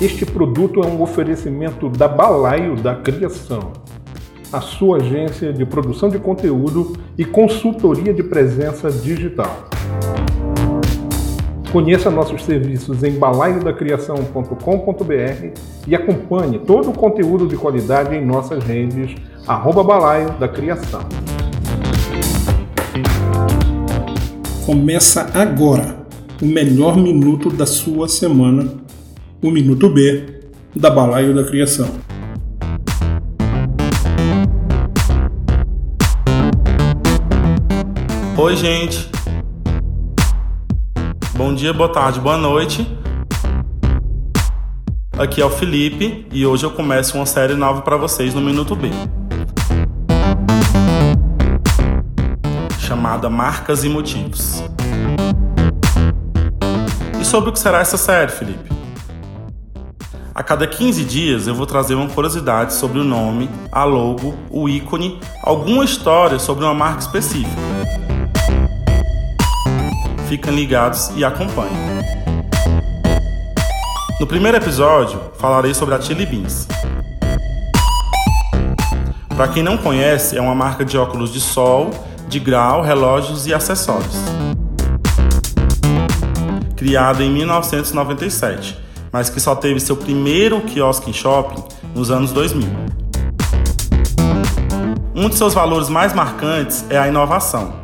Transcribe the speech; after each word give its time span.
Este 0.00 0.24
produto 0.24 0.82
é 0.82 0.86
um 0.86 1.02
oferecimento 1.02 1.90
da 1.90 2.08
Balaio 2.08 2.74
da 2.74 2.94
Criação, 2.94 3.74
a 4.50 4.58
sua 4.58 4.96
agência 4.96 5.52
de 5.52 5.66
produção 5.66 6.08
de 6.08 6.18
conteúdo 6.18 6.96
e 7.18 7.24
consultoria 7.26 8.14
de 8.14 8.22
presença 8.22 8.90
digital. 8.90 9.68
Conheça 11.70 12.10
nossos 12.10 12.42
serviços 12.44 13.04
em 13.04 13.18
balaiodacriação.com.br 13.18 15.60
e 15.86 15.94
acompanhe 15.94 16.58
todo 16.60 16.88
o 16.88 16.94
conteúdo 16.94 17.46
de 17.46 17.58
qualidade 17.58 18.16
em 18.16 18.24
nossas 18.24 18.64
redes, 18.64 19.14
arroba 19.46 19.84
balaio 19.84 20.30
da 20.38 20.48
criação. 20.48 21.02
Começa 24.64 25.30
agora 25.34 26.06
o 26.40 26.46
melhor 26.46 26.96
minuto 26.96 27.50
da 27.50 27.66
sua 27.66 28.08
semana, 28.08 28.80
o 29.42 29.50
Minuto 29.50 29.88
B 29.88 30.40
da 30.74 30.90
Balaio 30.90 31.34
da 31.34 31.44
Criação. 31.44 31.88
Oi, 38.36 38.56
gente. 38.56 39.10
Bom 41.34 41.54
dia, 41.54 41.72
boa 41.72 41.90
tarde, 41.90 42.20
boa 42.20 42.36
noite. 42.36 42.86
Aqui 45.18 45.40
é 45.40 45.44
o 45.44 45.50
Felipe 45.50 46.26
e 46.32 46.44
hoje 46.44 46.64
eu 46.64 46.70
começo 46.70 47.16
uma 47.16 47.26
série 47.26 47.54
nova 47.54 47.80
para 47.82 47.96
vocês 47.96 48.34
no 48.34 48.40
Minuto 48.40 48.76
B. 48.76 48.90
Chamada 52.78 53.30
Marcas 53.30 53.84
e 53.84 53.88
Motivos. 53.88 54.62
E 57.18 57.24
sobre 57.24 57.50
o 57.50 57.52
que 57.52 57.58
será 57.58 57.80
essa 57.80 57.96
série, 57.96 58.30
Felipe? 58.30 58.79
A 60.40 60.42
cada 60.42 60.66
15 60.66 61.04
dias 61.04 61.46
eu 61.46 61.54
vou 61.54 61.66
trazer 61.66 61.94
uma 61.94 62.08
curiosidade 62.08 62.72
sobre 62.72 62.98
o 62.98 63.04
nome, 63.04 63.50
a 63.70 63.84
logo, 63.84 64.34
o 64.48 64.70
ícone, 64.70 65.20
alguma 65.42 65.84
história 65.84 66.38
sobre 66.38 66.64
uma 66.64 66.72
marca 66.72 67.00
específica. 67.00 67.60
Fiquem 70.30 70.54
ligados 70.54 71.10
e 71.14 71.26
acompanhem. 71.26 71.76
No 74.18 74.26
primeiro 74.26 74.56
episódio, 74.56 75.20
falarei 75.38 75.74
sobre 75.74 75.94
a 75.94 76.00
Chili 76.00 76.24
Beans. 76.24 76.66
Para 79.36 79.48
quem 79.48 79.62
não 79.62 79.76
conhece, 79.76 80.38
é 80.38 80.40
uma 80.40 80.54
marca 80.54 80.86
de 80.86 80.96
óculos 80.96 81.30
de 81.34 81.40
sol, 81.40 81.90
de 82.30 82.40
grau, 82.40 82.80
relógios 82.80 83.46
e 83.46 83.52
acessórios. 83.52 84.16
Criada 86.78 87.22
em 87.22 87.30
1997, 87.30 88.88
mas 89.12 89.30
que 89.30 89.40
só 89.40 89.54
teve 89.54 89.80
seu 89.80 89.96
primeiro 89.96 90.60
quiosque 90.60 91.10
em 91.10 91.12
shopping 91.12 91.62
nos 91.94 92.10
anos 92.10 92.32
2000. 92.32 92.68
Um 95.14 95.28
de 95.28 95.34
seus 95.34 95.52
valores 95.52 95.88
mais 95.88 96.14
marcantes 96.14 96.84
é 96.88 96.98
a 96.98 97.08
inovação. 97.08 97.74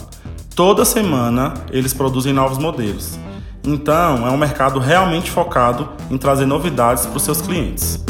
Toda 0.55 0.85
semana 0.85 1.53
eles 1.71 1.93
produzem 1.93 2.33
novos 2.33 2.57
modelos. 2.57 3.19
Então, 3.63 4.27
é 4.27 4.31
um 4.31 4.37
mercado 4.37 4.79
realmente 4.79 5.31
focado 5.31 5.89
em 6.11 6.17
trazer 6.17 6.47
novidades 6.47 7.05
para 7.05 7.17
os 7.17 7.23
seus 7.23 7.43
clientes. 7.43 8.03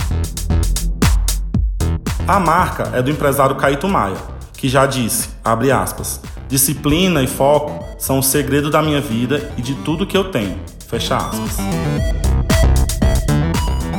A 2.28 2.38
marca 2.38 2.90
é 2.92 3.00
do 3.00 3.10
empresário 3.10 3.56
Caíto 3.56 3.88
Maia, 3.88 4.16
que 4.52 4.68
já 4.68 4.84
disse, 4.84 5.30
abre 5.44 5.72
aspas, 5.72 6.20
disciplina 6.48 7.22
e 7.22 7.26
foco 7.26 7.84
são 7.98 8.18
o 8.18 8.22
segredo 8.22 8.70
da 8.70 8.82
minha 8.82 9.00
vida 9.00 9.52
e 9.56 9.62
de 9.62 9.74
tudo 9.76 10.06
que 10.06 10.16
eu 10.16 10.30
tenho, 10.30 10.58
fecha 10.88 11.16
aspas. 11.16 11.56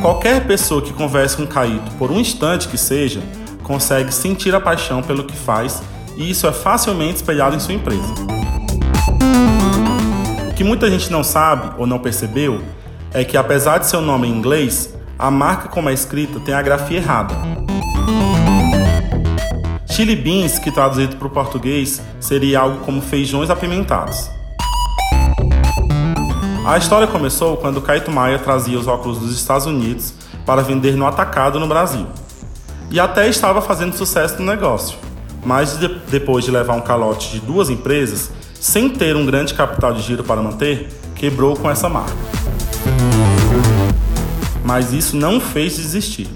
Qualquer 0.01 0.45
pessoa 0.45 0.81
que 0.81 0.93
converse 0.93 1.35
com 1.35 1.47
Caíto 1.47 1.91
por 1.93 2.11
um 2.11 2.19
instante 2.19 2.67
que 2.67 2.77
seja, 2.77 3.21
consegue 3.63 4.13
sentir 4.13 4.53
a 4.53 4.61
paixão 4.61 5.01
pelo 5.01 5.23
que 5.23 5.35
faz 5.35 5.81
e 6.15 6.29
isso 6.29 6.45
é 6.47 6.51
facilmente 6.51 7.15
espelhado 7.15 7.55
em 7.55 7.59
sua 7.59 7.73
empresa. 7.73 8.13
O 10.49 10.53
que 10.53 10.63
muita 10.63 10.89
gente 10.89 11.11
não 11.11 11.23
sabe 11.23 11.73
ou 11.79 11.87
não 11.87 11.99
percebeu 11.99 12.61
é 13.11 13.23
que, 13.23 13.35
apesar 13.35 13.79
de 13.79 13.87
seu 13.87 14.01
nome 14.01 14.27
em 14.27 14.31
inglês, 14.31 14.95
a 15.17 15.31
marca 15.31 15.67
como 15.67 15.89
é 15.89 15.93
escrita 15.93 16.39
tem 16.39 16.53
a 16.53 16.61
grafia 16.61 16.97
errada. 16.97 17.35
Chili 19.89 20.15
beans, 20.15 20.59
que 20.59 20.71
traduzido 20.71 21.15
para 21.15 21.27
o 21.27 21.29
português 21.31 22.01
seria 22.19 22.59
algo 22.59 22.85
como 22.85 23.01
feijões 23.01 23.49
apimentados. 23.49 24.36
A 26.67 26.77
história 26.77 27.07
começou 27.07 27.55
quando 27.55 27.79
Kaito 27.79 28.11
Maia 28.11 28.37
trazia 28.37 28.77
os 28.77 28.87
óculos 28.87 29.19
dos 29.19 29.33
Estados 29.33 29.65
Unidos 29.65 30.13
para 30.45 30.61
vender 30.61 30.97
no 30.97 31.07
atacado 31.07 31.61
no 31.61 31.65
Brasil. 31.65 32.05
E 32.91 32.99
até 32.99 33.29
estava 33.29 33.61
fazendo 33.61 33.95
sucesso 33.95 34.37
no 34.39 34.45
negócio, 34.45 34.97
mas 35.45 35.79
de 35.79 35.87
depois 35.87 36.43
de 36.43 36.51
levar 36.51 36.73
um 36.73 36.81
calote 36.81 37.31
de 37.31 37.39
duas 37.39 37.69
empresas, 37.69 38.31
sem 38.59 38.89
ter 38.89 39.15
um 39.15 39.25
grande 39.25 39.53
capital 39.53 39.93
de 39.93 40.01
giro 40.01 40.25
para 40.25 40.41
manter, 40.41 40.89
quebrou 41.15 41.55
com 41.55 41.71
essa 41.71 41.87
marca. 41.87 42.11
Mas 44.61 44.91
isso 44.91 45.15
não 45.15 45.39
fez 45.39 45.77
desistir. 45.77 46.27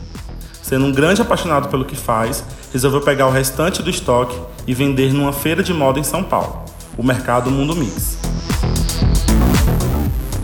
Sendo 0.62 0.86
um 0.86 0.94
grande 0.94 1.22
apaixonado 1.22 1.68
pelo 1.68 1.84
que 1.84 1.98
faz, 1.98 2.42
resolveu 2.72 3.02
pegar 3.02 3.28
o 3.28 3.32
restante 3.32 3.84
do 3.84 3.90
estoque 3.90 4.40
e 4.66 4.74
vender 4.74 5.14
numa 5.14 5.34
feira 5.34 5.62
de 5.62 5.74
moda 5.74 6.00
em 6.00 6.04
São 6.04 6.24
Paulo, 6.24 6.64
o 6.98 7.04
mercado 7.04 7.52
Mundo 7.52 7.76
Mix. 7.76 8.31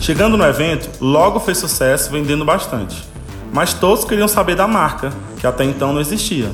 Chegando 0.08 0.38
no 0.38 0.44
evento, 0.44 0.88
logo 1.04 1.38
fez 1.38 1.58
sucesso 1.58 2.10
vendendo 2.10 2.42
bastante. 2.42 3.06
Mas 3.52 3.74
todos 3.74 4.06
queriam 4.06 4.26
saber 4.26 4.56
da 4.56 4.66
marca, 4.66 5.12
que 5.38 5.46
até 5.46 5.64
então 5.64 5.92
não 5.92 6.00
existia. 6.00 6.50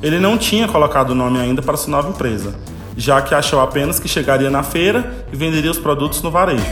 Ele 0.00 0.20
não 0.20 0.38
tinha 0.38 0.68
colocado 0.68 1.10
o 1.10 1.14
nome 1.14 1.40
ainda 1.40 1.60
para 1.60 1.76
sua 1.76 1.90
nova 1.90 2.10
empresa 2.10 2.54
já 2.96 3.20
que 3.20 3.34
achou 3.34 3.60
apenas 3.60 3.98
que 3.98 4.08
chegaria 4.08 4.50
na 4.50 4.62
feira 4.62 5.26
e 5.32 5.36
venderia 5.36 5.70
os 5.70 5.78
produtos 5.78 6.22
no 6.22 6.30
varejo. 6.30 6.64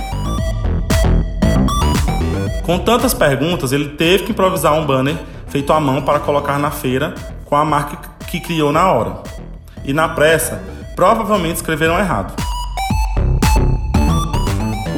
Com 2.65 2.79
tantas 2.79 3.13
perguntas, 3.13 3.73
ele 3.73 3.89
teve 3.91 4.25
que 4.25 4.31
improvisar 4.31 4.75
um 4.75 4.87
banner 4.87 5.17
feito 5.49 5.73
à 5.73 5.81
mão 5.81 6.01
para 6.01 6.21
colocar 6.21 6.59
na 6.59 6.71
feira 6.71 7.15
com 7.45 7.57
a 7.57 7.65
marca 7.65 7.99
que 8.31 8.41
criou 8.41 8.73
na 8.73 8.91
hora. 8.91 9.23
E 9.85 9.93
na 9.93 10.09
pressa, 10.09 10.63
provavelmente 10.95 11.57
escreveram 11.57 11.99
errado. 11.99 12.52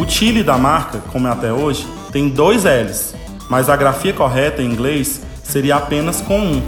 O 0.05 0.09
Chile 0.09 0.43
da 0.43 0.59
marca, 0.59 0.99
como 1.11 1.27
é 1.27 1.31
até 1.31 1.51
hoje, 1.51 1.87
tem 2.13 2.29
dois 2.29 2.65
L's, 2.65 3.15
mas 3.49 3.71
a 3.71 3.77
grafia 3.77 4.13
correta 4.13 4.63
em 4.63 4.67
inglês 4.67 5.23
seria 5.43 5.77
apenas 5.77 6.21
com 6.21 6.39
um. 6.39 6.63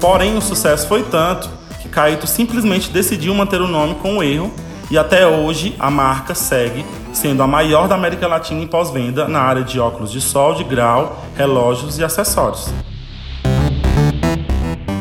Porém, 0.00 0.36
o 0.36 0.40
sucesso 0.40 0.86
foi 0.86 1.02
tanto 1.02 1.58
Kaito 1.98 2.28
simplesmente 2.28 2.90
decidiu 2.90 3.34
manter 3.34 3.60
o 3.60 3.66
nome 3.66 3.96
com 3.96 4.18
o 4.18 4.22
erro 4.22 4.52
e 4.88 4.96
até 4.96 5.26
hoje 5.26 5.74
a 5.80 5.90
marca 5.90 6.32
segue 6.32 6.86
sendo 7.12 7.42
a 7.42 7.46
maior 7.48 7.88
da 7.88 7.96
América 7.96 8.28
Latina 8.28 8.62
em 8.62 8.66
pós-venda 8.68 9.26
na 9.26 9.40
área 9.40 9.64
de 9.64 9.80
óculos 9.80 10.12
de 10.12 10.20
sol, 10.20 10.54
de 10.54 10.62
grau, 10.62 11.24
relógios 11.36 11.98
e 11.98 12.04
acessórios. 12.04 12.72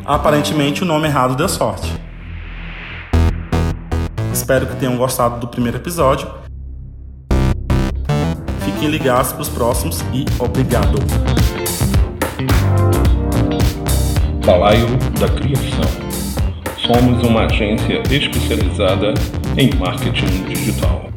Aparentemente 0.04 0.82
o 0.82 0.86
nome 0.88 1.08
errado 1.08 1.36
deu 1.36 1.48
sorte. 1.48 2.07
Espero 4.34 4.68
que 4.68 4.76
tenham 4.76 4.98
gostado 4.98 5.40
do 5.40 5.48
primeiro 5.48 5.78
episódio. 5.78 6.30
Fiquem 8.62 8.90
ligados 8.90 9.32
para 9.32 9.42
os 9.42 9.50
próximos 9.50 10.02
e 10.14 10.26
obrigado. 10.40 11.00
Balaio 14.46 14.88
da 15.20 15.28
Criação 15.28 16.08
Somos 16.78 17.22
uma 17.28 17.46
agência 17.46 18.02
especializada 18.10 19.14
em 19.58 19.76
marketing 19.76 20.46
digital. 20.46 21.17